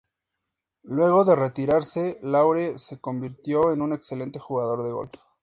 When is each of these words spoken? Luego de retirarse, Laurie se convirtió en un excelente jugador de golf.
Luego 0.81 1.25
de 1.25 1.35
retirarse, 1.35 2.17
Laurie 2.23 2.79
se 2.79 2.99
convirtió 2.99 3.71
en 3.71 3.83
un 3.83 3.93
excelente 3.93 4.39
jugador 4.39 4.81
de 4.83 4.93
golf. 4.93 5.11